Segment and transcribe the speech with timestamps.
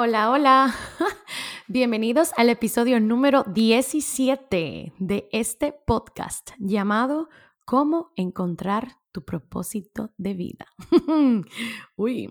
[0.00, 0.74] Hola, hola.
[1.66, 7.28] Bienvenidos al episodio número 17 de este podcast llamado
[7.64, 10.66] Cómo encontrar tu propósito de vida.
[11.96, 12.30] Uy,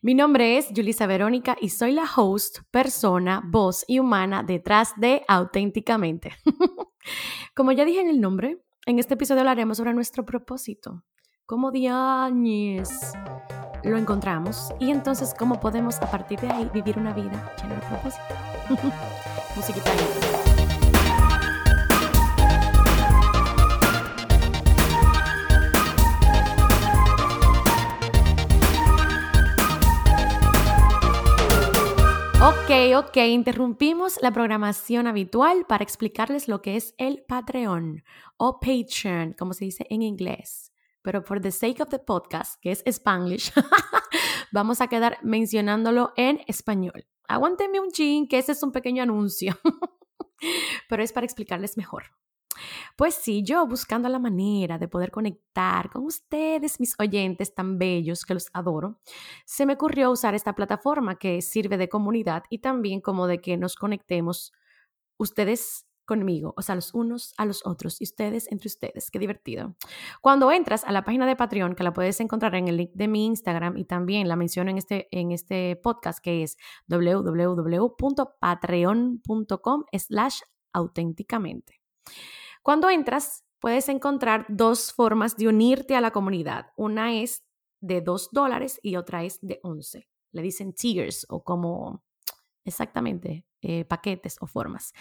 [0.00, 5.24] mi nombre es Julisa Verónica y soy la host, persona, voz y humana detrás de
[5.28, 6.32] Auténticamente.
[7.54, 11.04] Como ya dije en el nombre, en este episodio hablaremos sobre nuestro propósito.
[11.44, 12.88] ¿Cómo diañes?
[13.84, 17.80] Lo encontramos y entonces cómo podemos a partir de ahí vivir una vida llena de
[17.82, 18.22] propósito.
[19.56, 19.90] Musiquita
[32.46, 38.04] Ok, ok, interrumpimos la programación habitual para explicarles lo que es el Patreon
[38.36, 40.73] o Patreon, como se dice en inglés
[41.04, 43.52] pero for the sake of the podcast, que es Spanglish,
[44.52, 47.06] vamos a quedar mencionándolo en español.
[47.28, 49.54] Aguántenme un chin, que ese es un pequeño anuncio,
[50.88, 52.04] pero es para explicarles mejor.
[52.96, 58.24] Pues sí, yo buscando la manera de poder conectar con ustedes, mis oyentes tan bellos
[58.24, 59.00] que los adoro,
[59.44, 63.58] se me ocurrió usar esta plataforma que sirve de comunidad y también como de que
[63.58, 64.52] nos conectemos
[65.18, 69.10] ustedes conmigo, o sea, los unos a los otros y ustedes entre ustedes.
[69.10, 69.76] Qué divertido.
[70.20, 73.08] Cuando entras a la página de Patreon, que la puedes encontrar en el link de
[73.08, 76.56] mi Instagram y también la menciono en este, en este podcast que es
[76.88, 80.40] www.patreon.com slash
[80.72, 81.80] auténticamente.
[82.62, 86.66] Cuando entras, puedes encontrar dos formas de unirte a la comunidad.
[86.76, 87.44] Una es
[87.80, 90.08] de dos dólares y otra es de 11.
[90.32, 92.02] Le dicen tiers o como
[92.64, 94.92] exactamente eh, paquetes o formas.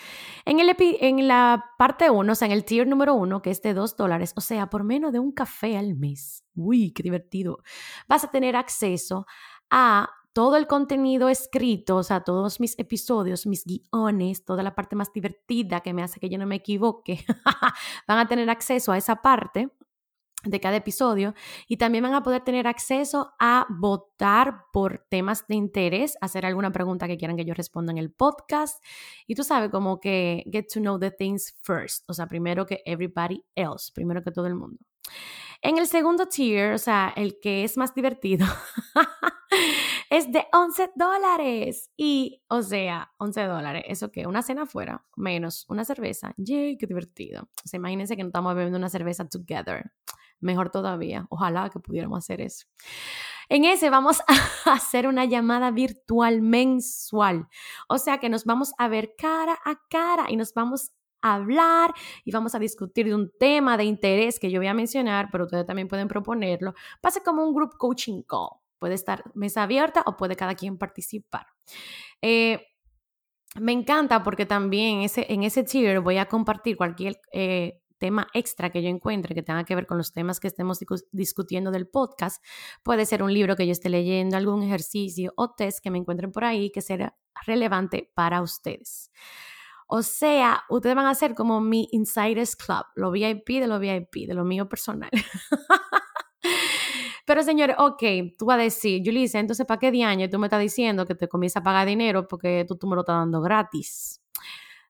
[0.46, 3.62] En, el en la parte 1, o sea, en el tier número 1, que es
[3.62, 7.60] de 2 dólares, o sea, por menos de un café al mes, uy, qué divertido,
[8.08, 9.26] vas a tener acceso
[9.70, 14.96] a todo el contenido escrito, o sea, todos mis episodios, mis guiones, toda la parte
[14.96, 17.26] más divertida que me hace que yo no me equivoque,
[18.08, 19.70] van a tener acceso a esa parte
[20.44, 21.34] de cada episodio
[21.68, 26.72] y también van a poder tener acceso a votar por temas de interés, hacer alguna
[26.72, 28.84] pregunta que quieran que yo responda en el podcast
[29.28, 32.82] y tú sabes como que get to know the things first, o sea, primero que
[32.86, 34.80] everybody else, primero que todo el mundo.
[35.62, 38.46] En el segundo tier, o sea, el que es más divertido,
[40.10, 41.90] es de 11 dólares.
[41.96, 44.28] Y, o sea, 11 dólares, ¿eso qué?
[44.28, 46.34] Una cena afuera, menos una cerveza.
[46.36, 46.78] ¡Yay!
[46.78, 47.44] ¡Qué divertido!
[47.44, 49.92] O sea, imagínense que no estamos bebiendo una cerveza together
[50.44, 51.26] mejor todavía.
[51.30, 52.66] Ojalá que pudiéramos hacer eso.
[53.50, 54.26] En ese vamos a
[54.74, 57.48] hacer una llamada virtual mensual.
[57.88, 61.94] O sea que nos vamos a ver cara a cara y nos vamos a hablar
[62.26, 65.46] y vamos a discutir de un tema de interés que yo voy a mencionar, pero
[65.46, 66.74] ustedes también pueden proponerlo.
[67.02, 68.60] Pase como un group coaching call.
[68.78, 71.48] Puede estar mesa abierta o puede cada quien participar.
[72.22, 72.68] Eh,
[73.60, 78.70] me encanta porque también ese, en ese tier voy a compartir cualquier eh, tema extra
[78.70, 80.78] que yo encuentre que tenga que ver con los temas que estemos
[81.14, 82.44] discutiendo del podcast.
[82.84, 86.34] Puede ser un libro que yo esté leyendo, algún ejercicio o test que me encuentren
[86.34, 87.16] por ahí que sea
[87.46, 89.10] relevante para ustedes.
[89.88, 94.28] O sea, ustedes van a ser como mi Insiders Club, lo VIP de lo VIP,
[94.28, 95.12] de lo mío personal.
[97.26, 98.04] Pero señores, ok,
[98.38, 101.30] tú vas a decir, Julissa, entonces ¿para qué diaño tú me estás diciendo que te
[101.30, 104.22] comienza a pagar dinero porque tú, tú me lo estás dando gratis?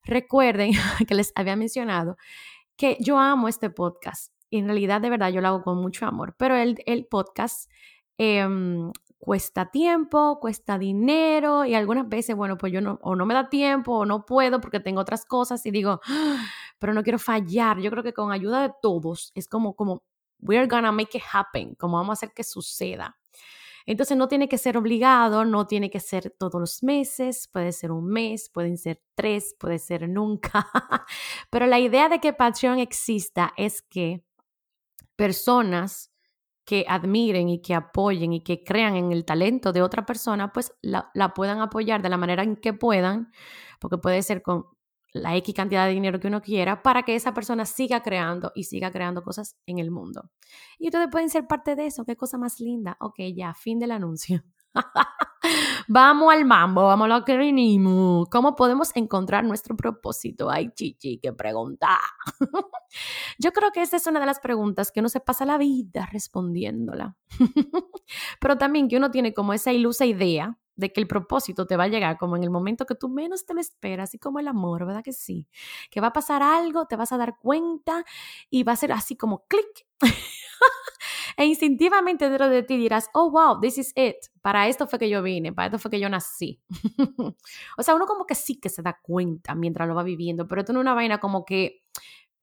[0.03, 0.71] Recuerden
[1.07, 2.17] que les había mencionado
[2.75, 4.33] que yo amo este podcast.
[4.49, 6.35] Y en realidad, de verdad, yo lo hago con mucho amor.
[6.37, 7.69] Pero el, el podcast
[8.17, 13.33] em, cuesta tiempo, cuesta dinero y algunas veces, bueno, pues yo no, o no me
[13.33, 16.01] da tiempo o no puedo porque tengo otras cosas y digo,
[16.79, 17.79] pero no quiero fallar.
[17.79, 20.03] Yo creo que con ayuda de todos es como, como,
[20.39, 23.17] we're gonna make it happen, como vamos a hacer que suceda.
[23.85, 27.91] Entonces no tiene que ser obligado, no tiene que ser todos los meses, puede ser
[27.91, 30.67] un mes, pueden ser tres, puede ser nunca.
[31.49, 34.23] Pero la idea de que Patreon exista es que
[35.15, 36.11] personas
[36.65, 40.73] que admiren y que apoyen y que crean en el talento de otra persona, pues
[40.81, 43.31] la, la puedan apoyar de la manera en que puedan,
[43.79, 44.67] porque puede ser con
[45.13, 48.63] la X cantidad de dinero que uno quiera para que esa persona siga creando y
[48.63, 50.31] siga creando cosas en el mundo.
[50.79, 52.97] Y ustedes pueden ser parte de eso, qué cosa más linda.
[52.99, 54.43] Ok, ya, fin del anuncio.
[55.87, 58.27] vamos al mambo, vamos a lo que venimos.
[58.29, 60.49] ¿Cómo podemos encontrar nuestro propósito?
[60.49, 61.99] Ay, chichi, qué pregunta.
[63.37, 66.07] Yo creo que esa es una de las preguntas que uno se pasa la vida
[66.11, 67.15] respondiéndola.
[68.39, 71.85] Pero también que uno tiene como esa ilusa idea de que el propósito te va
[71.85, 74.47] a llegar como en el momento que tú menos te lo esperas, así como el
[74.47, 75.47] amor, ¿verdad que sí?
[75.89, 78.03] Que va a pasar algo, te vas a dar cuenta
[78.49, 79.87] y va a ser así como clic.
[81.37, 84.17] e instintivamente dentro de ti dirás, oh, wow, this is it.
[84.41, 86.61] Para esto fue que yo vine, para esto fue que yo nací.
[87.77, 90.61] o sea, uno como que sí que se da cuenta mientras lo va viviendo, pero
[90.61, 91.82] esto no es una vaina como que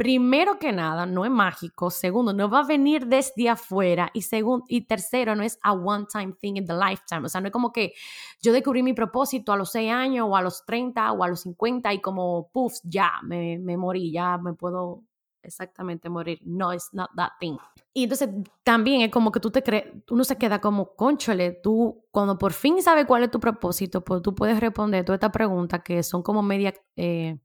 [0.00, 1.90] primero que nada, no es mágico.
[1.90, 4.10] Segundo, no va a venir desde afuera.
[4.14, 4.24] Y,
[4.68, 7.26] y tercero, no es a one-time thing in the lifetime.
[7.26, 7.92] O sea, no es como que
[8.40, 11.40] yo descubrí mi propósito a los 6 años o a los 30 o a los
[11.40, 15.02] 50 y como, puff, ya me, me morí, ya me puedo
[15.42, 16.40] exactamente morir.
[16.46, 17.58] No, it's not that thing.
[17.92, 18.30] Y entonces
[18.62, 22.54] también es como que tú te crees, uno se queda como, conchole, tú cuando por
[22.54, 26.22] fin sabes cuál es tu propósito, pues tú puedes responder toda esta pregunta que son
[26.22, 26.72] como media...
[26.96, 27.38] Eh,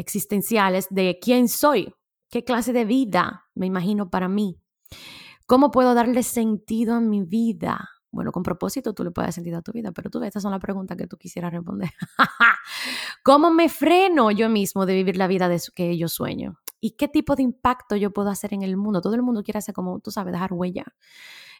[0.00, 1.94] existenciales de quién soy,
[2.30, 4.58] qué clase de vida me imagino para mí,
[5.46, 7.88] cómo puedo darle sentido a mi vida.
[8.12, 10.50] Bueno, con propósito tú le puedes dar sentido a tu vida, pero tú estas son
[10.50, 11.90] las preguntas que tú quisieras responder.
[13.22, 16.58] ¿Cómo me freno yo mismo de vivir la vida de que yo sueño?
[16.80, 19.00] ¿Y qué tipo de impacto yo puedo hacer en el mundo?
[19.00, 20.84] Todo el mundo quiere hacer como, tú sabes, dejar huella.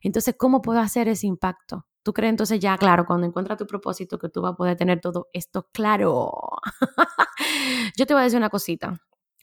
[0.02, 1.87] Entonces, ¿cómo puedo hacer ese impacto?
[2.02, 5.00] Tú crees entonces ya, claro, cuando encuentras tu propósito, que tú vas a poder tener
[5.00, 6.32] todo esto claro.
[7.97, 9.00] Yo te voy a decir una cosita.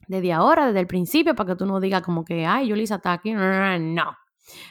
[0.07, 3.13] Desde ahora, desde el principio, para que tú no digas como que, ay, Yulisa está
[3.13, 3.33] aquí.
[3.33, 4.18] No.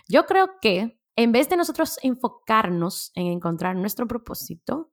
[0.09, 4.93] Yo creo que en vez de nosotros enfocarnos en encontrar nuestro propósito,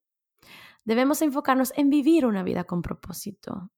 [0.86, 3.72] debemos enfocarnos en vivir una vida con propósito.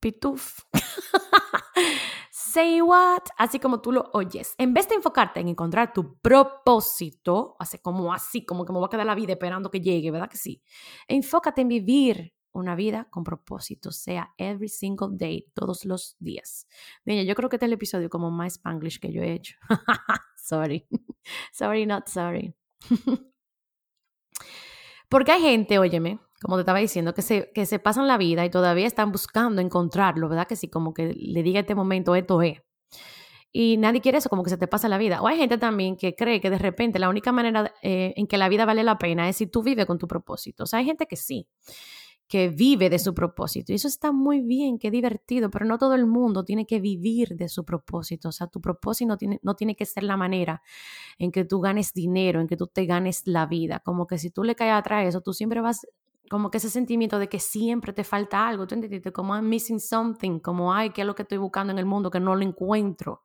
[0.00, 0.60] Pituf.
[2.56, 3.20] Say what?
[3.36, 4.54] Así como tú lo oyes.
[4.56, 8.86] En vez de enfocarte en encontrar tu propósito, así como así, como que me va
[8.86, 10.62] a quedar la vida esperando que llegue, ¿verdad que sí?
[11.06, 16.66] Enfócate en vivir una vida con propósito, sea every single day, todos los días.
[17.04, 19.58] Mira, yo creo que este es el episodio como más spanglish que yo he hecho.
[20.38, 20.88] sorry.
[21.52, 22.54] sorry, not sorry.
[25.10, 28.44] Porque hay gente, óyeme, como te estaba diciendo, que se, que se pasan la vida
[28.44, 30.46] y todavía están buscando encontrarlo, ¿verdad?
[30.46, 32.62] Que sí, como que le diga este momento, esto es.
[33.50, 35.20] Y nadie quiere eso, como que se te pasa la vida.
[35.22, 38.38] O hay gente también que cree que de repente la única manera eh, en que
[38.38, 40.62] la vida vale la pena es si tú vives con tu propósito.
[40.62, 41.48] O sea, hay gente que sí
[42.28, 43.72] que vive de su propósito.
[43.72, 47.36] Y eso está muy bien, qué divertido, pero no todo el mundo tiene que vivir
[47.36, 48.30] de su propósito.
[48.30, 50.62] O sea, tu propósito no tiene, no tiene que ser la manera
[51.18, 53.80] en que tú ganes dinero, en que tú te ganes la vida.
[53.80, 55.86] Como que si tú le caes atrás eso, tú siempre vas,
[56.30, 59.80] como que ese sentimiento de que siempre te falta algo, tú entiendes, como I'm missing
[59.80, 62.42] something, como, ay, ¿qué es lo que estoy buscando en el mundo que no lo
[62.42, 63.22] encuentro?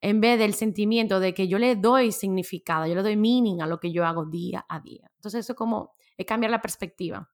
[0.00, 3.66] En vez del sentimiento de que yo le doy significado, yo le doy meaning a
[3.66, 5.10] lo que yo hago día a día.
[5.16, 7.30] Entonces eso es como, es cambiar la perspectiva.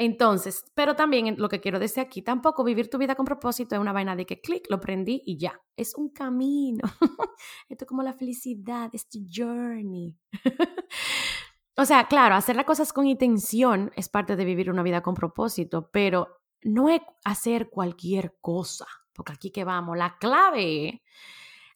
[0.00, 3.80] Entonces, pero también lo que quiero decir aquí, tampoco vivir tu vida con propósito es
[3.82, 5.60] una vaina de que clic, lo prendí y ya.
[5.76, 6.80] Es un camino.
[7.68, 10.16] Esto es como la felicidad, este journey.
[11.80, 15.14] o sea, claro, hacer las cosas con intención es parte de vivir una vida con
[15.14, 21.02] propósito, pero no es hacer cualquier cosa, porque aquí que vamos, la clave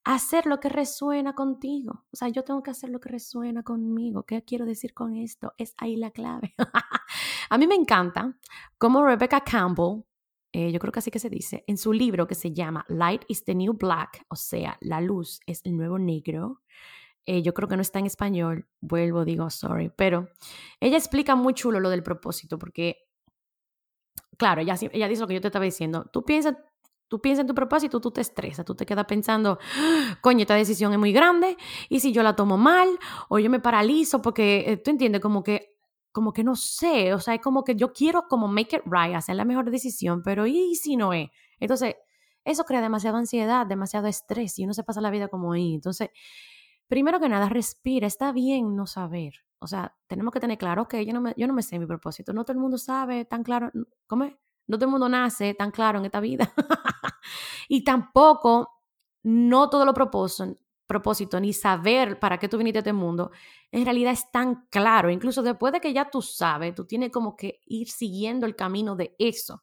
[0.04, 2.04] hacer lo que resuena contigo.
[2.12, 4.24] O sea, yo tengo que hacer lo que resuena conmigo.
[4.24, 5.54] ¿Qué quiero decir con esto?
[5.56, 6.54] Es ahí la clave.
[7.50, 8.36] a mí me encanta
[8.78, 10.02] cómo Rebecca Campbell,
[10.52, 13.22] eh, yo creo que así que se dice, en su libro que se llama Light
[13.28, 16.60] is the New Black, o sea, la luz es el nuevo negro.
[17.26, 20.28] Eh, yo creo que no está en español, vuelvo, digo, sorry, pero
[20.80, 22.96] ella explica muy chulo lo del propósito, porque,
[24.36, 26.54] claro, ella, ella dice lo que yo te estaba diciendo, tú piensas,
[27.08, 29.58] Tú piensas en tu propósito, tú te estresas, tú te quedas pensando,
[30.20, 31.56] coño, esta decisión es muy grande,
[31.88, 32.88] y si yo la tomo mal,
[33.28, 35.76] o yo me paralizo, porque eh, tú entiendes, como que,
[36.12, 39.14] como que no sé, o sea, es como que yo quiero como make it right,
[39.14, 41.28] hacer la mejor decisión, pero ¿y si no es?
[41.60, 41.94] Entonces,
[42.44, 45.74] eso crea demasiada ansiedad, demasiado estrés, y uno se pasa la vida como ahí.
[45.74, 46.08] Entonces,
[46.88, 49.34] primero que nada, respira, está bien no saber.
[49.58, 51.86] O sea, tenemos que tener claro que yo no me, yo no me sé mi
[51.86, 53.70] propósito, no todo el mundo sabe tan claro,
[54.06, 54.34] ¿cómo es?
[54.66, 56.52] No todo el mundo nace tan claro en esta vida.
[57.68, 58.70] y tampoco,
[59.22, 63.30] no todo lo propósito, ni saber para qué tú viniste a este mundo,
[63.72, 65.10] en realidad es tan claro.
[65.10, 68.96] Incluso después de que ya tú sabes, tú tienes como que ir siguiendo el camino
[68.96, 69.62] de eso.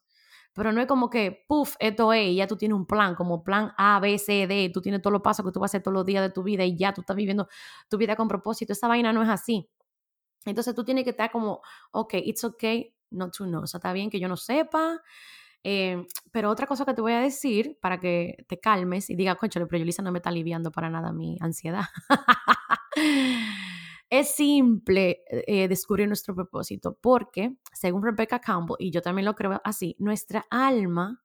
[0.54, 3.42] Pero no es como que, puff, esto es, y ya tú tienes un plan, como
[3.42, 5.82] plan A, B, C, D, tú tienes todos los pasos que tú vas a hacer
[5.82, 7.48] todos los días de tu vida y ya tú estás viviendo
[7.88, 8.72] tu vida con propósito.
[8.72, 9.68] Esa vaina no es así.
[10.44, 13.62] Entonces tú tienes que estar como, ok, it's okay, not to know.
[13.62, 15.00] O sea, está bien que yo no sepa.
[15.64, 19.36] Eh, pero otra cosa que te voy a decir para que te calmes y digas,
[19.36, 21.84] concho, pero Yulisa no me está aliviando para nada mi ansiedad.
[24.12, 29.58] es simple eh, descubrir nuestro propósito porque, según Rebecca Campbell, y yo también lo creo
[29.64, 31.24] así, nuestra alma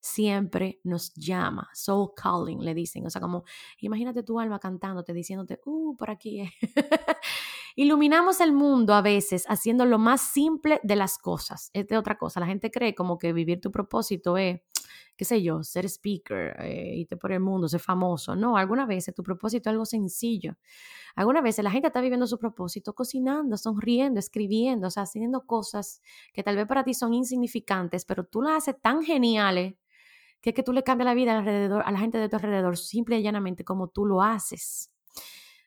[0.00, 3.04] siempre nos llama, soul calling, le dicen.
[3.04, 3.44] O sea, como
[3.80, 6.50] imagínate tu alma cantándote, diciéndote, uh, por aquí.
[7.76, 11.68] Iluminamos el mundo a veces haciendo lo más simple de las cosas.
[11.74, 12.40] Es de otra cosa.
[12.40, 14.62] La gente cree como que vivir tu propósito es
[15.22, 18.34] qué sé yo, ser speaker, eh, irte por el mundo, ser famoso.
[18.34, 20.56] No, algunas veces tu propósito es algo sencillo.
[21.14, 26.02] Algunas veces la gente está viviendo su propósito cocinando, sonriendo, escribiendo, o sea, haciendo cosas
[26.32, 29.74] que tal vez para ti son insignificantes, pero tú las haces tan geniales
[30.40, 32.76] que es que tú le cambias la vida alrededor, a la gente de tu alrededor
[32.76, 34.90] simple y llanamente como tú lo haces.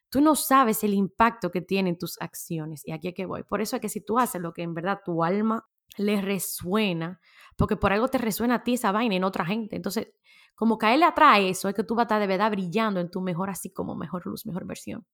[0.10, 2.86] Tú no sabes el impacto que tienen tus acciones.
[2.86, 3.44] Y aquí es que voy.
[3.44, 5.66] Por eso es que si tú haces lo que en verdad tu alma
[5.98, 7.20] le resuena,
[7.56, 9.75] porque por algo te resuena a ti esa vaina en otra gente.
[9.75, 10.10] Entonces,
[10.56, 12.51] como que a él le atrae eso, es que tú vas a estar de verdad
[12.51, 15.06] brillando en tu mejor, así como mejor luz, mejor versión.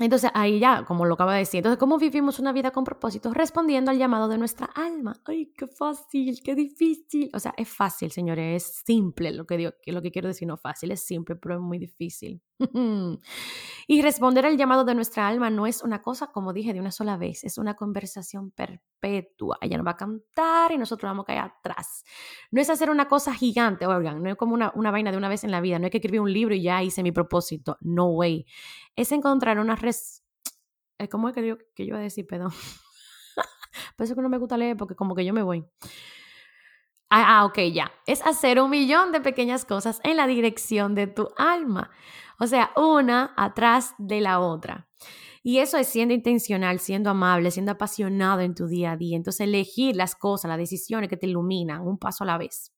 [0.00, 3.32] Entonces ahí ya, como lo acabo de decir, entonces, ¿cómo vivimos una vida con propósito?
[3.34, 5.20] Respondiendo al llamado de nuestra alma.
[5.26, 7.30] ¡Ay, qué fácil, qué difícil!
[7.34, 10.56] O sea, es fácil, señores, es simple lo que, digo, lo que quiero decir, no
[10.56, 12.40] fácil, es simple, pero es muy difícil.
[13.86, 16.90] y responder al llamado de nuestra alma no es una cosa, como dije, de una
[16.90, 19.58] sola vez, es una conversación perpetua.
[19.60, 22.04] Ella nos va a cantar y nosotros vamos a caer atrás.
[22.50, 25.28] No es hacer una cosa gigante, oigan, no es como una, una vaina de una
[25.28, 27.78] vez en la vida, no es que escribir un libro y ya hice mi propósito,
[27.80, 28.46] no way.
[28.96, 30.24] Es encontrar una res...
[30.98, 32.50] Eh, ¿Cómo es que yo, que yo iba a decir, perdón?
[33.96, 35.64] Por eso que no me gusta leer, porque como que yo me voy.
[37.08, 37.90] Ah, ah, ok, ya.
[38.06, 41.90] Es hacer un millón de pequeñas cosas en la dirección de tu alma.
[42.38, 44.88] O sea, una atrás de la otra.
[45.42, 49.16] Y eso es siendo intencional, siendo amable, siendo apasionado en tu día a día.
[49.16, 52.72] Entonces, elegir las cosas, las decisiones que te iluminan, un paso a la vez.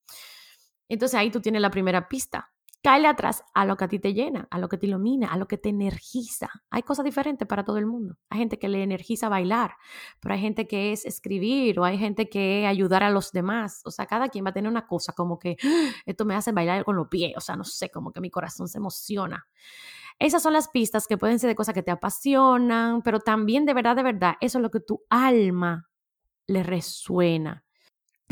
[0.89, 2.53] Entonces, ahí tú tienes la primera pista.
[2.83, 5.37] Cáele atrás a lo que a ti te llena, a lo que te ilumina, a
[5.37, 6.51] lo que te energiza.
[6.69, 8.17] Hay cosas diferentes para todo el mundo.
[8.29, 9.77] Hay gente que le energiza bailar,
[10.21, 13.83] pero hay gente que es escribir o hay gente que ayudar a los demás.
[13.85, 16.51] O sea, cada quien va a tener una cosa como que ah, esto me hace
[16.51, 17.35] bailar con los pies.
[17.37, 19.47] O sea, no sé, como que mi corazón se emociona.
[20.19, 23.75] Esas son las pistas que pueden ser de cosas que te apasionan, pero también de
[23.75, 25.89] verdad, de verdad, eso es lo que tu alma
[26.49, 27.65] le resuena.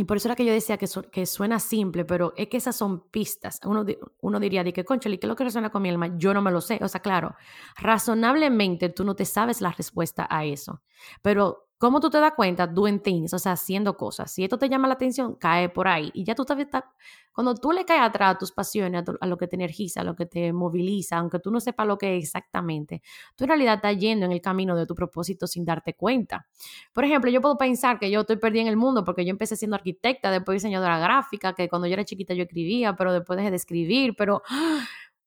[0.00, 2.74] Y por eso era que yo decía que, que suena simple, pero es que esas
[2.74, 3.60] son pistas.
[3.66, 3.84] Uno,
[4.22, 6.16] uno diría, de que, concha, ¿qué es lo que resuena con mi alma?
[6.16, 6.78] Yo no me lo sé.
[6.80, 7.36] O sea, claro,
[7.76, 10.80] razonablemente tú no te sabes la respuesta a eso.
[11.20, 12.66] Pero ¿Cómo tú te das cuenta?
[12.66, 14.30] Doing things, o sea, haciendo cosas.
[14.30, 16.10] Si esto te llama la atención, cae por ahí.
[16.12, 16.84] Y ya tú estás,
[17.32, 20.14] cuando tú le caes atrás a tus pasiones, a, lo que te energiza, a lo
[20.14, 23.00] que te moviliza, aunque tú no sepas lo que es exactamente,
[23.34, 26.46] tú en realidad estás yendo en el camino de tu propósito sin darte cuenta.
[26.92, 29.56] Por ejemplo, yo puedo pensar que yo estoy perdida en el mundo porque yo empecé
[29.56, 33.48] siendo arquitecta, después diseñadora gráfica, que cuando yo era chiquita yo escribía, pero después dejé
[33.48, 34.42] de escribir, pero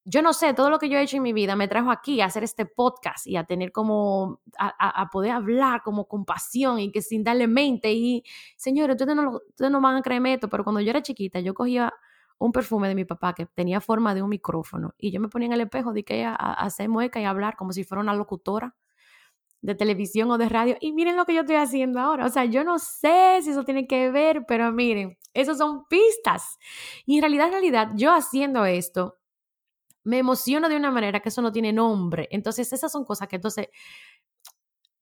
[0.06, 2.20] yo no sé, todo lo que yo he hecho en mi vida me trajo aquí
[2.22, 6.92] a hacer este podcast y a tener como, a, poder hablar como con pasión y
[6.92, 7.94] que sin darle mente.
[7.94, 8.24] Y
[8.58, 11.94] señores, ustedes no, no van a creerme esto, pero cuando yo era chiquita, yo cogía
[12.38, 15.46] un perfume de mi papá que tenía forma de un micrófono y yo me ponía
[15.46, 18.14] en el espejo de que a, a hacer mueca y hablar como si fuera una
[18.14, 18.76] locutora
[19.62, 20.76] de televisión o de radio.
[20.82, 22.26] Y miren lo que yo estoy haciendo ahora.
[22.26, 26.60] O sea, yo no sé si eso tiene que ver, pero miren, esas son pistas.
[27.06, 29.16] Y en realidad, en realidad, yo haciendo esto,
[30.04, 32.28] me emociona de una manera que eso no tiene nombre.
[32.32, 33.68] Entonces, esas son cosas que entonces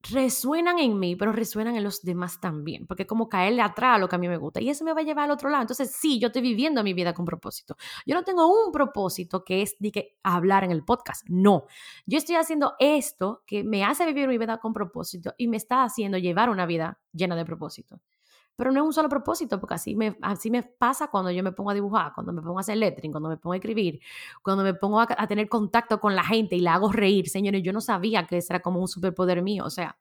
[0.10, 4.10] resuenan en mí, pero resuenan en los demás también, porque como caerle atrás a lo
[4.10, 5.62] que a mí me gusta y eso me va a llevar al otro lado.
[5.62, 7.76] Entonces, sí, yo estoy viviendo mi vida con propósito.
[8.06, 11.66] Yo no tengo un propósito que es de que hablar en el podcast, no.
[12.06, 15.84] Yo estoy haciendo esto que me hace vivir mi vida con propósito y me está
[15.84, 18.02] haciendo llevar una vida llena de propósito
[18.56, 21.52] pero no es un solo propósito, porque así me, así me pasa cuando yo me
[21.52, 24.00] pongo a dibujar, cuando me pongo a hacer lettering, cuando me pongo a escribir,
[24.44, 27.30] cuando me pongo a, tener contacto con la gente y la hago reír.
[27.30, 29.98] Señores, yo no sabía que ese era como un superpoder mío, o sea,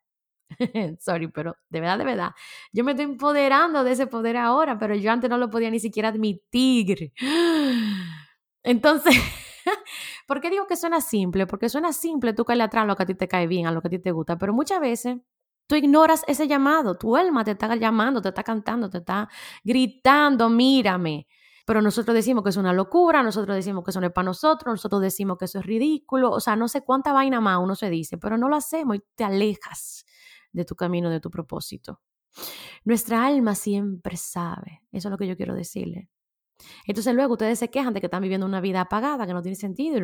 [1.01, 2.31] sorry, pero de verdad, de verdad,
[2.73, 5.81] yo me estoy empoderando de ese poder ahora, pero yo antes no lo podía ni
[5.81, 7.13] siquiera admitir.
[8.63, 9.15] Entonces,
[10.27, 11.47] ¿por qué digo que suena simple?
[11.47, 13.73] Porque suena simple tú caerle atrás a lo que a ti te cae bien, a
[13.73, 15.19] lo que a ti te gusta, pero muchas veces
[15.71, 19.29] Tú ignoras ese llamado, tu alma te está llamando, te está cantando, te está
[19.63, 21.29] gritando, mírame.
[21.65, 24.73] Pero nosotros decimos que es una locura, nosotros decimos que eso no es para nosotros,
[24.73, 27.89] nosotros decimos que eso es ridículo, o sea, no sé cuánta vaina más uno se
[27.89, 30.05] dice, pero no lo hacemos y te alejas
[30.51, 32.01] de tu camino, de tu propósito.
[32.83, 36.09] Nuestra alma siempre sabe, eso es lo que yo quiero decirle.
[36.87, 39.57] Entonces luego ustedes se quejan de que están viviendo una vida apagada, que no tiene
[39.57, 39.99] sentido,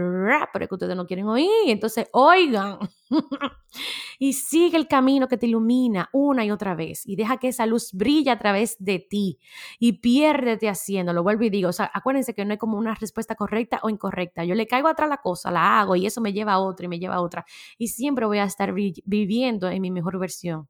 [0.52, 1.48] pero que ustedes no quieren oír.
[1.66, 2.78] Entonces oigan
[4.18, 7.66] y sigue el camino que te ilumina una y otra vez y deja que esa
[7.66, 9.38] luz brille a través de ti
[9.78, 11.22] y piérdete haciéndolo.
[11.22, 14.44] Vuelvo y digo, o sea, acuérdense que no hay como una respuesta correcta o incorrecta.
[14.44, 16.88] Yo le caigo atrás la cosa, la hago y eso me lleva a otra y
[16.88, 17.44] me lleva a otra.
[17.78, 20.68] Y siempre voy a estar viviendo en mi mejor versión.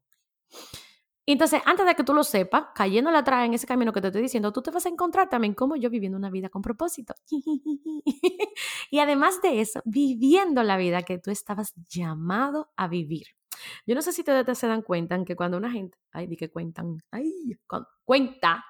[1.33, 4.21] Entonces, antes de que tú lo sepas, cayéndole atrás en ese camino que te estoy
[4.21, 7.13] diciendo, tú te vas a encontrar también como yo viviendo una vida con propósito.
[8.91, 13.27] y además de eso, viviendo la vida que tú estabas llamado a vivir.
[13.85, 16.49] Yo no sé si ustedes se dan cuenta que cuando una gente, ay, di que
[16.49, 17.57] cuentan, ay,
[18.05, 18.63] cuenta,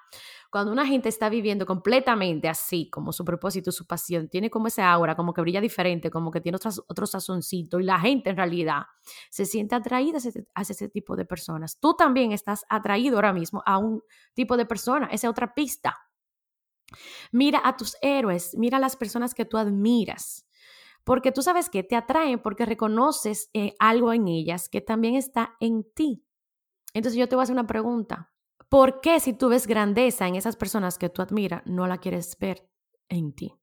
[0.50, 4.82] cuando una gente está viviendo completamente así, como su propósito, su pasión, tiene como ese
[4.82, 8.36] aura, como que brilla diferente, como que tiene otro, otro sazoncito, y la gente en
[8.36, 8.82] realidad
[9.30, 11.78] se siente atraída hacia ese tipo de personas.
[11.78, 14.02] Tú también estás atraído ahora mismo a un
[14.34, 15.96] tipo de persona, esa es otra pista.
[17.32, 20.46] Mira a tus héroes, mira a las personas que tú admiras
[21.08, 25.56] porque tú sabes que te atraen porque reconoces eh, algo en ellas que también está
[25.58, 26.22] en ti.
[26.92, 28.30] Entonces yo te voy a hacer una pregunta.
[28.68, 32.36] ¿Por qué si tú ves grandeza en esas personas que tú admiras, no la quieres
[32.38, 32.68] ver
[33.08, 33.54] en ti?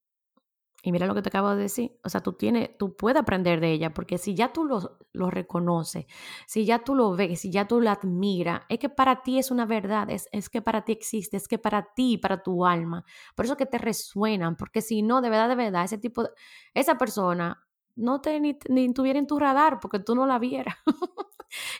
[0.86, 2.00] Y mira lo que te acabo de decir.
[2.04, 5.32] O sea, tú, tienes, tú puedes aprender de ella, porque si ya tú lo, lo
[5.32, 6.06] reconoces,
[6.46, 9.50] si ya tú lo ves, si ya tú la admiras, es que para ti es
[9.50, 13.04] una verdad, es, es que para ti existe, es que para ti, para tu alma.
[13.36, 16.30] Por eso que te resuenan, porque si no, de verdad, de verdad, ese tipo, de,
[16.76, 20.76] esa persona no te ni, ni tuviera en tu radar porque tú no la vieras.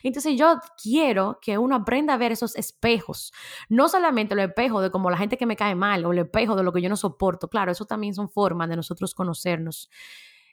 [0.08, 3.32] Entonces yo quiero que uno aprenda a ver esos espejos,
[3.68, 6.54] no solamente los espejos de como la gente que me cae mal o el espejo
[6.54, 9.90] de lo que yo no soporto, claro, eso también son formas de nosotros conocernos,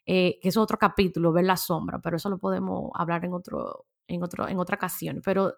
[0.07, 3.85] eh, que es otro capítulo, ver la sombra, pero eso lo podemos hablar en, otro,
[4.07, 5.53] en, otro, en otra ocasión, pero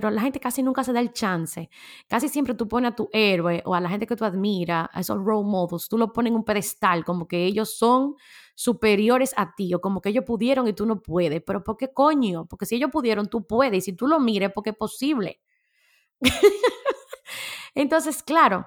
[0.00, 1.70] pero la gente casi nunca se da el chance.
[2.06, 5.00] Casi siempre tú pones a tu héroe o a la gente que tú admiras, a
[5.00, 8.14] esos role models, tú lo pones en un pedestal, como que ellos son
[8.54, 11.42] superiores a ti o como que ellos pudieron y tú no puedes.
[11.42, 12.44] Pero ¿por qué coño?
[12.44, 13.78] Porque si ellos pudieron, tú puedes.
[13.78, 15.40] Y si tú lo mires, porque es posible.
[17.74, 18.66] Entonces, claro,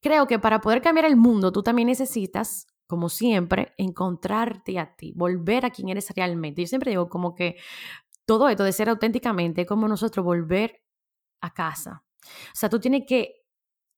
[0.00, 5.12] creo que para poder cambiar el mundo, tú también necesitas como siempre, encontrarte a ti,
[5.14, 6.62] volver a quien eres realmente.
[6.62, 7.56] Yo siempre digo como que
[8.30, 10.84] todo esto de ser auténticamente, como nosotros volver
[11.40, 12.04] a casa.
[12.22, 13.44] O sea, tú tienes que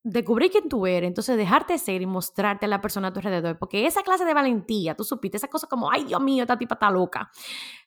[0.02, 3.58] descubrir quién tú eres, entonces dejarte ser y mostrarte a la persona a tu alrededor,
[3.58, 6.76] porque esa clase de valentía, tú supiste, esa cosa como, ay Dios mío, esta tipa
[6.76, 7.30] está loca,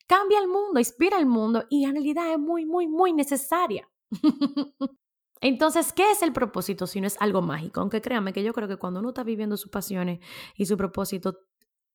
[0.06, 3.90] cambia el mundo, inspira el mundo y en realidad es muy, muy, muy necesaria.
[5.42, 7.82] Entonces, ¿qué es el propósito si no es algo mágico?
[7.82, 10.20] Aunque créanme que yo creo que cuando uno está viviendo sus pasiones
[10.56, 11.40] y su propósito,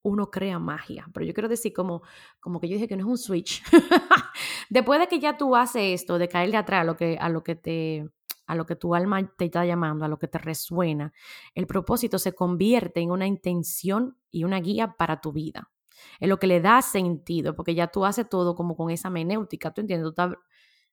[0.02, 1.06] uno crea magia.
[1.12, 2.02] Pero yo quiero decir como,
[2.40, 3.62] como que yo dije que no es un switch.
[4.70, 7.28] Después de que ya tú haces esto, de caer de atrás a lo que, a
[7.28, 8.10] lo que te
[8.46, 11.12] a lo que tu alma te está llamando, a lo que te resuena,
[11.54, 15.70] el propósito se convierte en una intención y una guía para tu vida.
[16.18, 19.72] En lo que le da sentido, porque ya tú haces todo como con esa menéutica,
[19.72, 20.34] tú entiendes, tú estás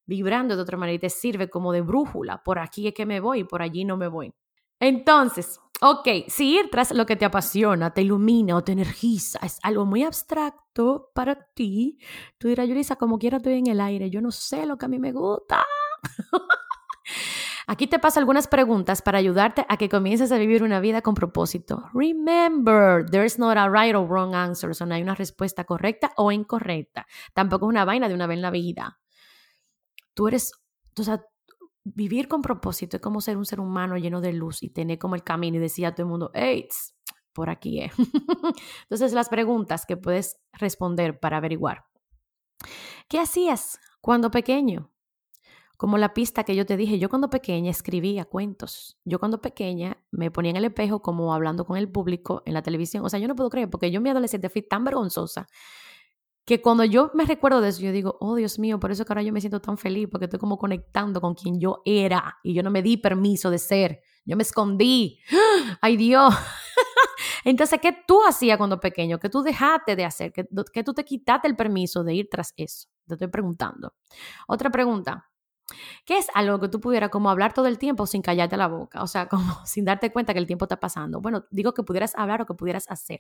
[0.06, 2.44] vibrando de otra manera y te sirve como de brújula.
[2.44, 4.32] Por aquí es que me voy, por allí no me voy.
[4.80, 9.60] Entonces, ok, si ir tras lo que te apasiona, te ilumina o te energiza, es
[9.64, 12.00] algo muy abstracto para ti,
[12.38, 14.90] tú dirás, Yulisa, como quiera estoy en el aire, yo no sé lo que a
[14.90, 15.64] mí me gusta.
[17.70, 21.16] Aquí te paso algunas preguntas para ayudarte a que comiences a vivir una vida con
[21.16, 21.90] propósito.
[21.94, 26.32] Remember, there's not a right or wrong answer, o no hay una respuesta correcta o
[26.32, 27.06] incorrecta.
[27.34, 29.00] Tampoco es una vaina de una vez en la vida.
[30.14, 30.54] Tú eres,
[30.98, 31.22] o sea,
[31.96, 35.16] vivir con propósito es como ser un ser humano lleno de luz y tener como
[35.16, 36.68] el camino y decir a todo el mundo, hey,
[37.34, 37.94] por aquí es.
[38.84, 41.86] Entonces, las preguntas que puedes responder para averiguar.
[43.08, 44.92] ¿Qué hacías cuando pequeño?
[45.78, 49.00] Como la pista que yo te dije, yo cuando pequeña escribía cuentos.
[49.06, 52.64] Yo cuando pequeña me ponía en el espejo como hablando con el público en la
[52.64, 53.06] televisión.
[53.06, 55.48] O sea, yo no puedo creer porque yo mi adolescente fui tan vergonzosa
[56.48, 59.12] que cuando yo me recuerdo de eso, yo digo, oh Dios mío, por eso que
[59.12, 62.54] ahora yo me siento tan feliz, porque estoy como conectando con quien yo era y
[62.54, 65.20] yo no me di permiso de ser, yo me escondí.
[65.82, 66.34] Ay Dios.
[67.44, 69.20] Entonces, ¿qué tú hacías cuando pequeño?
[69.20, 70.32] ¿Qué tú dejaste de hacer?
[70.32, 72.88] ¿Qué, ¿Qué tú te quitaste el permiso de ir tras eso?
[73.06, 73.96] Te estoy preguntando.
[74.48, 75.30] Otra pregunta.
[76.06, 79.04] ¿Qué es algo que tú pudieras como hablar todo el tiempo sin callarte la boca?
[79.04, 81.20] O sea, como sin darte cuenta que el tiempo está pasando.
[81.20, 83.20] Bueno, digo que pudieras hablar o que pudieras hacer.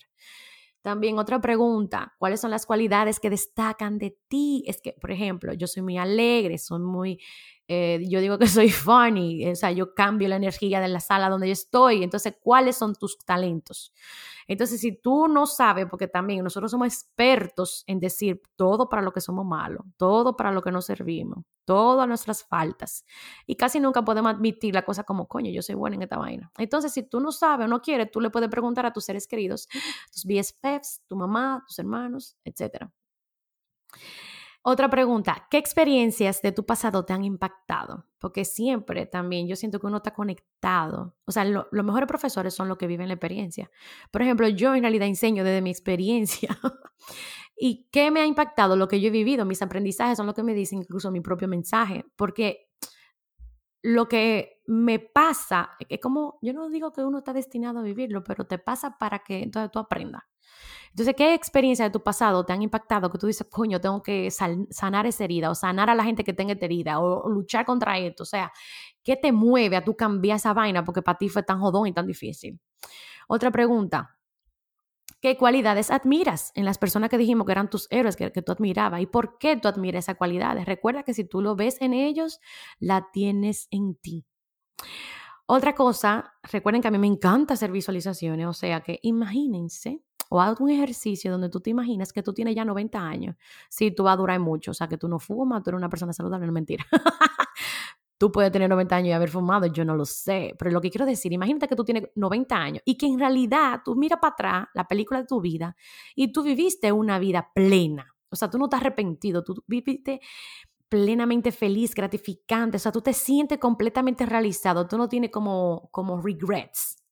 [0.81, 4.63] También otra pregunta, ¿cuáles son las cualidades que destacan de ti?
[4.67, 7.19] Es que, por ejemplo, yo soy muy alegre, soy muy,
[7.67, 11.29] eh, yo digo que soy funny, o sea, yo cambio la energía de la sala
[11.29, 12.03] donde yo estoy.
[12.03, 13.91] Entonces, ¿cuáles son tus talentos?
[14.47, 19.11] Entonces, si tú no sabes, porque también nosotros somos expertos en decir todo para lo
[19.11, 23.05] que somos malos, todo para lo que no servimos, todas nuestras faltas.
[23.45, 26.49] Y casi nunca podemos admitir la cosa como, coño, yo soy buena en esta vaina.
[26.57, 29.27] Entonces, si tú no sabes o no quieres, tú le puedes preguntar a tus seres
[29.27, 29.67] queridos,
[30.09, 32.85] tus BFFs, tu mamá, tus hermanos, etc.
[34.61, 38.05] Otra pregunta, ¿qué experiencias de tu pasado te han impactado?
[38.17, 41.15] Porque siempre también yo siento que uno está conectado.
[41.25, 43.69] O sea, los mejores profesores son los que viven la experiencia.
[44.09, 46.57] Por ejemplo, yo en realidad enseño desde mi experiencia.
[47.59, 48.75] ¿Y qué me ha impactado?
[48.75, 51.47] Lo que yo he vivido, mis aprendizajes son lo que me dicen incluso mi propio
[51.47, 52.05] mensaje.
[52.15, 52.69] Porque
[53.81, 58.23] lo que me pasa, es como, yo no digo que uno está destinado a vivirlo,
[58.23, 60.23] pero te pasa para que entonces tú aprendas.
[60.89, 64.31] Entonces, ¿qué experiencia de tu pasado te han impactado que tú dices, coño, tengo que
[64.31, 67.97] sanar esa herida o sanar a la gente que tenga esta herida o, luchar contra
[67.97, 68.23] esto?
[68.23, 68.51] O sea,
[69.03, 71.93] ¿qué te mueve a tú cambiar esa vaina porque para ti fue tan jodón y
[71.93, 72.59] tan difícil?
[73.27, 74.16] Otra pregunta.
[75.21, 78.51] ¿Qué cualidades admiras en las personas que dijimos que eran tus héroes, que, que tú
[78.51, 79.01] admirabas?
[79.01, 80.65] ¿Y por qué tú admiras esas cualidades?
[80.65, 82.39] Recuerda que si tú lo ves en ellos,
[82.79, 84.25] la tienes en ti.
[85.49, 90.41] Otra cosa, recuerden que a mí me encanta hacer visualizaciones, o sea que imagínense o
[90.41, 93.37] haz un ejercicio donde tú te imaginas que tú tienes ya 90 años.
[93.69, 95.89] Sí, tú vas a durar mucho, o sea que tú no fumas, tú eres una
[95.89, 96.85] persona saludable, no mentira.
[98.17, 100.89] tú puedes tener 90 años y haber fumado, yo no lo sé, pero lo que
[100.89, 104.33] quiero decir, imagínate que tú tienes 90 años y que en realidad tú miras para
[104.33, 105.75] atrás la película de tu vida
[106.15, 108.13] y tú viviste una vida plena.
[108.29, 110.19] O sea, tú no has arrepentido, tú viviste
[110.89, 116.21] plenamente feliz, gratificante, o sea, tú te sientes completamente realizado, tú no tienes como, como
[116.21, 117.03] regrets.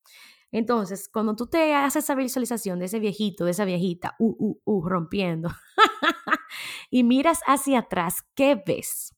[0.51, 4.61] Entonces, cuando tú te haces esa visualización de ese viejito, de esa viejita, uh, uh,
[4.63, 5.49] uh, rompiendo,
[6.89, 9.14] y miras hacia atrás, ¿qué ves?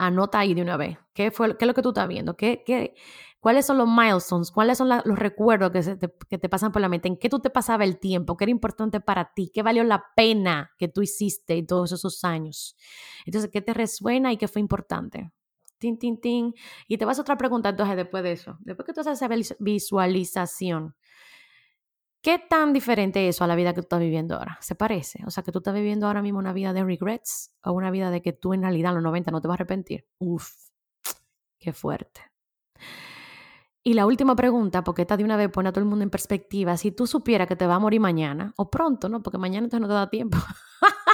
[0.00, 0.98] Anota ahí de una vez.
[1.12, 2.36] ¿Qué, fue, qué es lo que tú estás viendo?
[2.36, 2.94] ¿Qué, qué,
[3.38, 4.50] ¿Cuáles son los milestones?
[4.50, 7.08] ¿Cuáles son los recuerdos que, te, que te pasan por la mente?
[7.08, 8.36] ¿En qué tú te pasaba el tiempo?
[8.36, 9.50] ¿Qué era importante para ti?
[9.52, 12.76] ¿Qué valió la pena que tú hiciste en todos esos años?
[13.26, 15.32] Entonces, ¿qué te resuena y qué fue importante?
[15.80, 16.54] tin, tin, tin.
[16.86, 18.58] Y te vas a otra pregunta entonces después de eso.
[18.60, 20.94] Después que tú haces esa visualización,
[22.22, 24.58] ¿qué tan diferente es eso a la vida que tú estás viviendo ahora?
[24.60, 25.22] ¿Se parece?
[25.26, 28.10] O sea, que tú estás viviendo ahora mismo una vida de regrets o una vida
[28.10, 30.06] de que tú en realidad en los 90 no te vas a arrepentir.
[30.18, 30.50] Uf,
[31.58, 32.20] qué fuerte.
[33.82, 36.10] Y la última pregunta, porque esta de una vez pone a todo el mundo en
[36.10, 39.22] perspectiva, si tú supieras que te va a morir mañana, o pronto, ¿no?
[39.22, 40.36] Porque mañana entonces no te da tiempo.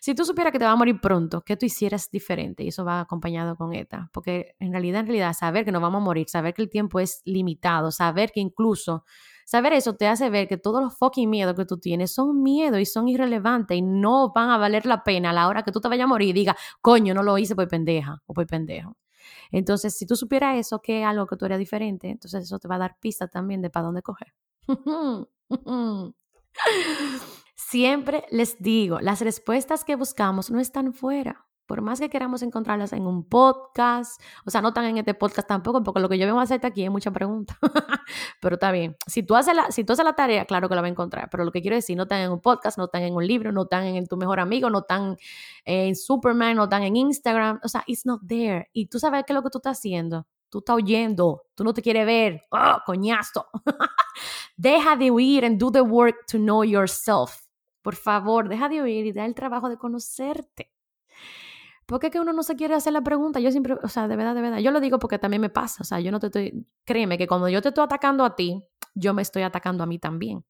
[0.00, 2.64] Si tú supieras que te va a morir pronto, ¿qué tú hicieras diferente?
[2.64, 6.00] Y eso va acompañado con ETA, porque en realidad, en realidad, saber que nos vamos
[6.00, 9.04] a morir, saber que el tiempo es limitado, saber que incluso,
[9.50, 12.78] saber eso te hace ver que todos los fucking miedos que tú tienes son miedos
[12.78, 15.80] y son irrelevantes y no van a valer la pena a la hora que tú
[15.80, 18.96] te vayas a morir y digas, coño, no lo hice por pendeja o por pendejo.
[19.50, 22.68] Entonces, si tú supieras eso, que es algo que tú eres diferente, entonces eso te
[22.68, 24.32] va a dar pista también de para dónde coger.
[27.56, 31.48] Siempre les digo, las respuestas que buscamos no están fuera.
[31.70, 35.46] Por más que queramos encontrarlas en un podcast, o sea, no están en este podcast
[35.46, 37.56] tampoco, porque lo que yo vengo a hacerte aquí es mucha pregunta.
[38.40, 38.96] pero está bien.
[39.06, 41.28] Si tú, haces la, si tú haces la tarea, claro que la vas a encontrar.
[41.30, 43.52] Pero lo que quiero decir, no están en un podcast, no están en un libro,
[43.52, 45.16] no están en tu mejor amigo, no están
[45.64, 47.60] en Superman, no están en Instagram.
[47.62, 48.68] O sea, it's not there.
[48.72, 50.26] Y tú sabes qué es lo que tú estás haciendo.
[50.48, 52.42] Tú estás oyendo, tú no te quieres ver.
[52.50, 53.46] ¡Oh, coñazo!
[54.56, 57.46] Deja de huir and do the work to know yourself.
[57.80, 60.72] Por favor, deja de oír y da el trabajo de conocerte.
[61.90, 63.40] ¿Por qué que uno no se quiere hacer la pregunta?
[63.40, 65.82] Yo siempre, o sea, de verdad, de verdad, yo lo digo porque también me pasa,
[65.82, 68.62] o sea, yo no te estoy, créeme que cuando yo te estoy atacando a ti,
[68.94, 70.44] yo me estoy atacando a mí también.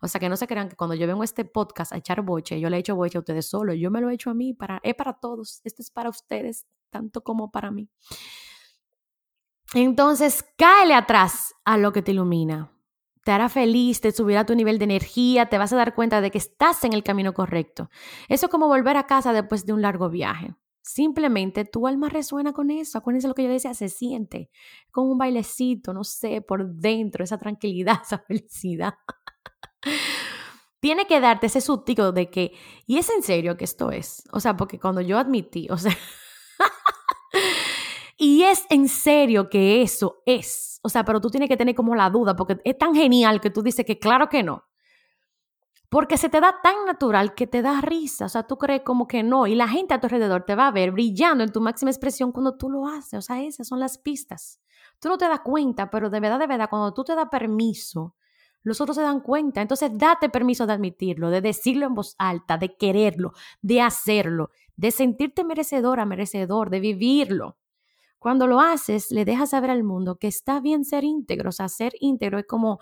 [0.00, 2.22] O sea, que no se crean que cuando yo vengo a este podcast a echar
[2.22, 4.34] boche, yo le he hecho boche a ustedes solo, yo me lo he hecho a
[4.34, 7.88] mí, para, es para todos, esto es para ustedes, tanto como para mí.
[9.74, 12.70] Entonces, cáele atrás a lo que te ilumina
[13.24, 16.30] te hará feliz, te subirá tu nivel de energía, te vas a dar cuenta de
[16.30, 17.88] que estás en el camino correcto.
[18.28, 20.54] Eso es como volver a casa después de un largo viaje.
[20.86, 22.98] Simplemente tu alma resuena con eso.
[22.98, 24.50] Acuérdense lo que yo decía, se siente
[24.90, 28.94] como un bailecito, no sé, por dentro, esa tranquilidad, esa felicidad.
[30.80, 32.52] Tiene que darte ese sustico de que,
[32.86, 34.22] y es en serio que esto es.
[34.32, 35.96] O sea, porque cuando yo admití, o sea,
[38.18, 41.94] y es en serio que eso es o sea, pero tú tienes que tener como
[41.94, 44.64] la duda, porque es tan genial que tú dices que claro que no.
[45.94, 49.06] Porque se te da tan natural que te da risa, o sea, tú crees como
[49.06, 51.60] que no, y la gente a tu alrededor te va a ver brillando en tu
[51.60, 54.60] máxima expresión cuando tú lo haces, o sea, esas son las pistas.
[54.98, 58.16] Tú no te das cuenta, pero de verdad, de verdad, cuando tú te das permiso,
[58.64, 59.62] los otros se dan cuenta.
[59.62, 63.30] Entonces, date permiso de admitirlo, de decirlo en voz alta, de quererlo,
[63.62, 67.56] de hacerlo, de sentirte merecedora, merecedor, de vivirlo.
[68.24, 71.50] Cuando lo haces, le dejas saber al mundo que está bien ser íntegro.
[71.50, 72.78] O sea, ser íntegro es como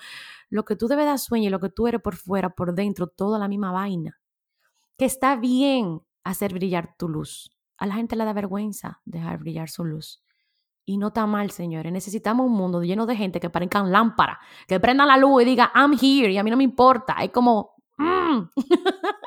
[0.50, 3.08] lo que tú de verdad sueñas y lo que tú eres por fuera, por dentro,
[3.08, 4.20] toda la misma vaina.
[4.96, 7.50] Que está bien hacer brillar tu luz.
[7.76, 10.22] A la gente le da vergüenza dejar brillar su luz.
[10.84, 11.92] Y no está mal, señores.
[11.92, 15.72] Necesitamos un mundo lleno de gente que parezcan lámpara, que prendan la luz y diga,
[15.74, 17.16] I'm here, y a mí no me importa.
[17.20, 18.42] Es como, mm".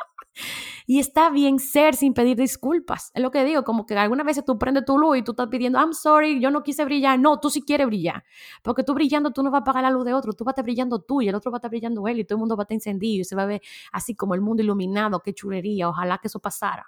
[0.85, 3.11] Y está bien ser sin pedir disculpas.
[3.13, 5.47] Es lo que digo, como que algunas veces tú prendes tu luz y tú estás
[5.47, 7.19] pidiendo, I'm sorry, yo no quise brillar.
[7.19, 8.23] No, tú sí quieres brillar.
[8.63, 10.53] Porque tú brillando, tú no vas a apagar la luz de otro, tú vas a
[10.53, 12.55] estar brillando tú y el otro va a estar brillando él y todo el mundo
[12.55, 15.19] va a estar encendido y se va a ver así como el mundo iluminado.
[15.21, 16.85] Qué chulería, ojalá que eso pasara.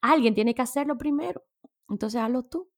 [0.00, 1.42] Alguien tiene que hacerlo primero.
[1.88, 2.68] Entonces hazlo tú.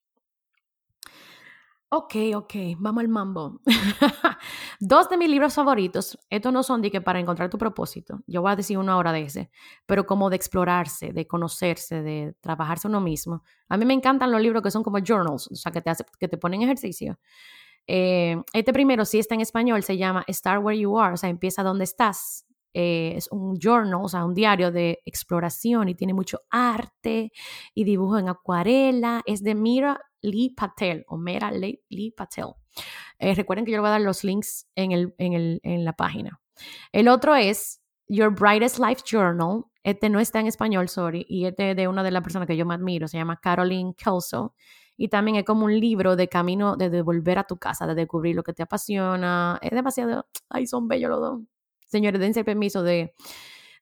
[1.90, 3.62] Ok, ok, vamos al mambo.
[4.78, 8.42] Dos de mis libros favoritos, estos no son de que para encontrar tu propósito, yo
[8.42, 9.50] voy a decir una hora de ese,
[9.86, 13.42] pero como de explorarse, de conocerse, de trabajarse uno mismo.
[13.70, 16.04] A mí me encantan los libros que son como journals, o sea, que te, hace,
[16.20, 17.18] que te ponen ejercicio.
[17.86, 21.30] Eh, este primero, si está en español, se llama Start Where You Are, o sea,
[21.30, 22.44] empieza donde estás.
[22.74, 27.32] Eh, es un journal, o sea, un diario de exploración y tiene mucho arte
[27.74, 29.22] y dibujo en acuarela.
[29.24, 32.54] Es de Mira Lee Patel o Mera Lee, Patel.
[33.18, 35.84] Eh, recuerden que yo le voy a dar los links en, el, en, el, en
[35.84, 36.40] la página.
[36.92, 39.64] El otro es Your Brightest Life Journal.
[39.82, 42.56] Este no está en español, sorry, y este es de una de las personas que
[42.56, 44.54] yo me admiro, se llama Caroline Kelso.
[44.96, 48.34] Y también es como un libro de camino de, devolver a tu casa, de descubrir
[48.34, 49.58] lo que te apasiona.
[49.62, 51.40] Es demasiado, ay, son bellos los dos.
[51.86, 53.14] Señores, dense el permiso de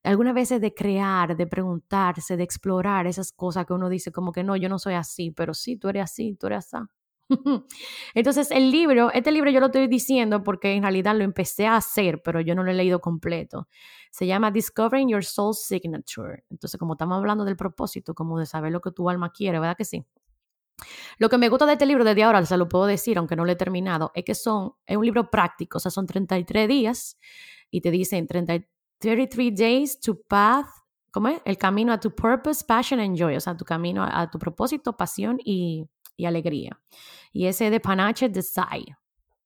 [0.06, 4.44] algunas veces de crear, de preguntarse, de explorar esas cosas que uno dice como que
[4.44, 6.86] no, yo no soy así, pero sí, tú eres así, tú eres así.
[8.14, 11.76] Entonces, el libro, este libro yo lo estoy diciendo porque en realidad lo empecé a
[11.76, 13.68] hacer, pero yo no lo he leído completo.
[14.10, 16.44] Se llama Discovering Your Soul Signature.
[16.50, 19.76] Entonces, como estamos hablando del propósito, como de saber lo que tu alma quiere, ¿verdad
[19.76, 20.06] que sí?
[21.18, 23.44] Lo que me gusta de este libro desde ahora, se lo puedo decir, aunque no
[23.44, 27.18] lo he terminado, es que son, es un libro práctico, o sea, son 33 días
[27.70, 28.62] y te dicen 33
[29.06, 30.66] 33 Days to Path,
[31.12, 31.40] ¿cómo es?
[31.44, 34.96] El camino a tu purpose, passion and joy, o sea, tu camino a, tu propósito,
[34.96, 35.88] pasión y,
[36.26, 36.76] alegría.
[37.32, 38.96] Y ese de Panache Desire.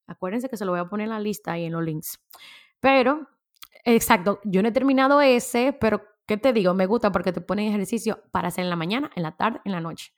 [0.07, 2.19] Acuérdense que se lo voy a poner en la lista y en los links.
[2.81, 3.29] Pero,
[3.85, 6.73] exacto, yo no he terminado ese, pero ¿qué te digo?
[6.73, 9.73] Me gusta porque te ponen ejercicio para hacer en la mañana, en la tarde, en
[9.73, 10.15] la noche.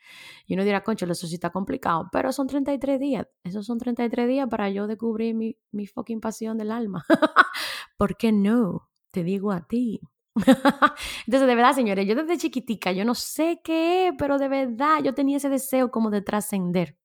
[0.46, 3.26] Y uno dirá, concho, eso sí está complicado, pero son 33 días.
[3.42, 7.04] Esos son 33 días para yo descubrir mi, mi fucking pasión del alma.
[7.96, 8.91] ¿Por qué no?
[9.12, 10.00] Te digo a ti.
[11.26, 15.14] Entonces, de verdad, señores, yo desde chiquitica, yo no sé qué, pero de verdad yo
[15.14, 16.96] tenía ese deseo como de trascender.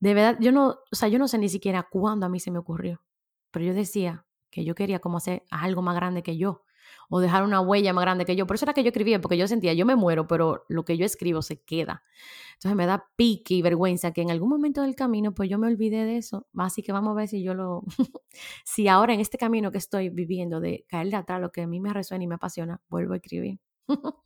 [0.00, 2.50] De verdad, yo no, o sea, yo no sé ni siquiera cuándo a mí se
[2.50, 3.02] me ocurrió,
[3.50, 6.63] pero yo decía que yo quería como hacer algo más grande que yo
[7.08, 8.46] o dejar una huella más grande que yo.
[8.46, 10.96] Por eso era que yo escribía, porque yo sentía, yo me muero, pero lo que
[10.96, 12.02] yo escribo se queda.
[12.54, 15.66] Entonces me da pique y vergüenza que en algún momento del camino, pues yo me
[15.66, 16.46] olvidé de eso.
[16.56, 17.82] Así que vamos a ver si yo lo,
[18.64, 21.80] si ahora en este camino que estoy viviendo de caerle atrás lo que a mí
[21.80, 23.58] me resuena y me apasiona, vuelvo a escribir.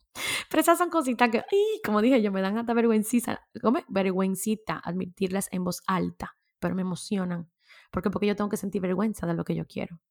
[0.49, 1.43] Pero esas son cositas que,
[1.85, 3.79] como dije yo, me dan hasta vergüencita, ¿cómo?
[3.87, 7.49] vergüencita admitirlas en voz alta, pero me emocionan.
[7.91, 10.01] Porque porque yo tengo que sentir vergüenza de lo que yo quiero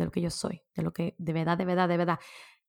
[0.00, 2.18] de lo que yo soy, de lo que de verdad, de verdad, de verdad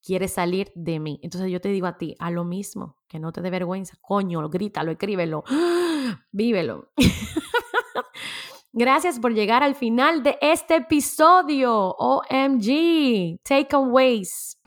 [0.03, 1.19] quiere salir de mí.
[1.23, 4.47] Entonces yo te digo a ti, a lo mismo, que no te dé vergüenza, coño,
[4.49, 5.43] grítalo, escríbelo,
[6.31, 6.91] vívelo.
[8.73, 11.93] Gracias por llegar al final de este episodio.
[11.97, 14.57] OMG, takeaways.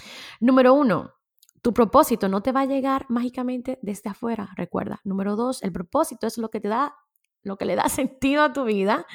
[0.40, 1.14] Número uno,
[1.62, 5.00] tu propósito no te va a llegar mágicamente desde afuera, recuerda.
[5.04, 6.94] Número dos, el propósito es lo que te da
[7.44, 9.06] lo que le da sentido a tu vida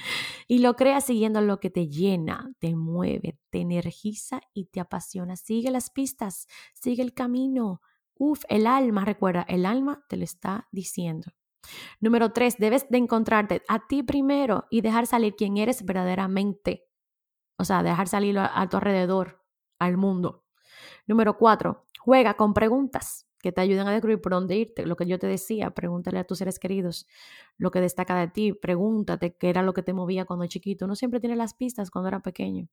[0.48, 5.36] y lo creas siguiendo lo que te llena, te mueve, te energiza y te apasiona.
[5.36, 7.82] Sigue las pistas, sigue el camino.
[8.16, 11.32] Uf, el alma, recuerda, el alma te lo está diciendo.
[12.00, 16.86] Número tres, debes de encontrarte a ti primero y dejar salir quién eres verdaderamente.
[17.58, 19.44] O sea, dejar salir a tu alrededor,
[19.78, 20.46] al mundo.
[21.08, 24.86] Número cuatro, juega con preguntas que te ayuden a descubrir por dónde irte.
[24.86, 27.08] Lo que yo te decía, pregúntale a tus seres queridos
[27.58, 30.88] lo que destaca de ti, pregúntate qué era lo que te movía cuando chiquito.
[30.88, 32.68] No siempre tiene las pistas cuando era pequeño.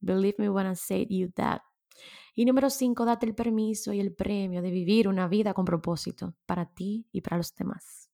[0.00, 1.60] Believe me when I say you that.
[2.34, 6.34] Y número cinco, date el permiso y el premio de vivir una vida con propósito
[6.46, 8.10] para ti y para los demás.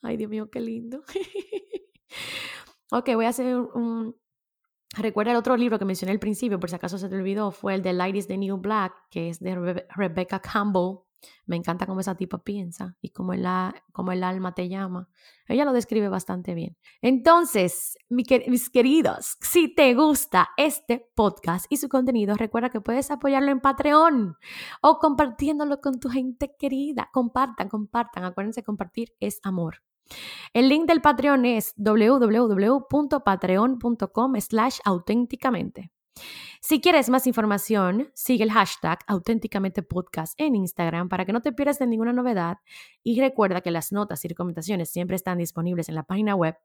[0.00, 1.02] Ay, Dios mío, qué lindo.
[2.90, 4.16] ok, voy a hacer un,
[4.96, 7.74] Recuerda el otro libro que mencioné al principio, por si acaso se te olvidó, fue
[7.74, 10.98] el de Light is the New Black, que es de Rebecca Campbell.
[11.46, 13.46] Me encanta cómo esa tipa piensa y cómo el,
[13.92, 15.08] cómo el alma te llama.
[15.46, 16.76] Ella lo describe bastante bien.
[17.00, 23.52] Entonces, mis queridos, si te gusta este podcast y su contenido, recuerda que puedes apoyarlo
[23.52, 24.36] en Patreon
[24.82, 27.08] o compartiéndolo con tu gente querida.
[27.12, 28.24] Compartan, compartan.
[28.24, 29.82] Acuérdense, compartir es amor.
[30.52, 35.92] El link del Patreon es www.patreon.com slash auténticamente.
[36.60, 41.52] Si quieres más información, sigue el hashtag auténticamente podcast en Instagram para que no te
[41.52, 42.58] pierdas de ninguna novedad
[43.02, 46.56] y recuerda que las notas y recomendaciones siempre están disponibles en la página web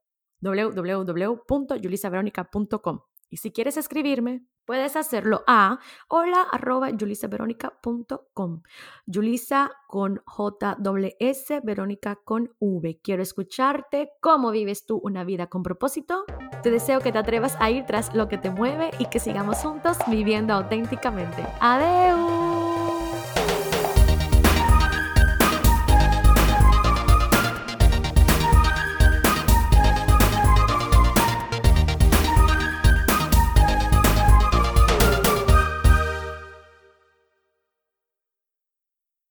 [0.41, 2.99] www.yulisaveronica.com.
[3.29, 8.61] Y si quieres escribirme, puedes hacerlo a hola arroba yulisaveronica.com.
[9.05, 10.77] Yulisa con J
[11.19, 12.99] S, Verónica con V.
[13.01, 16.25] Quiero escucharte cómo vives tú una vida con propósito.
[16.63, 19.57] Te deseo que te atrevas a ir tras lo que te mueve y que sigamos
[19.57, 21.45] juntos viviendo auténticamente.
[21.59, 22.36] Adeu.